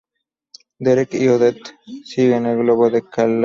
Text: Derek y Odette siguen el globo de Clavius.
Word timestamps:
Derek 0.83 1.13
y 1.13 1.27
Odette 1.27 1.75
siguen 2.03 2.47
el 2.47 2.57
globo 2.57 2.89
de 2.89 3.03
Clavius. 3.03 3.39